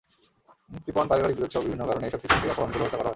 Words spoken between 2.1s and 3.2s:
শিশুকে অপহরণ করে হত্যা করা হয়।